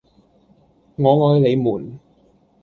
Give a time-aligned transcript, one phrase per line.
[0.95, 1.99] 我愛你們